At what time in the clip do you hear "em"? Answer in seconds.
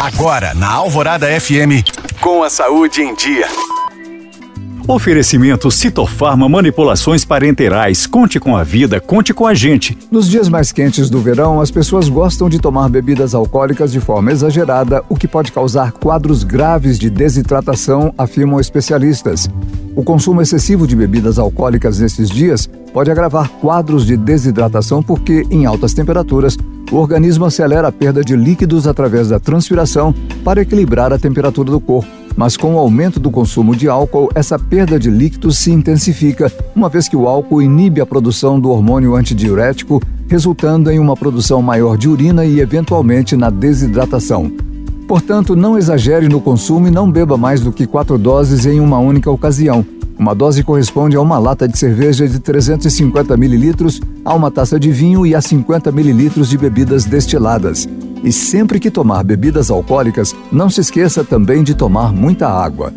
3.02-3.14, 25.50-25.66, 40.90-40.98, 48.64-48.80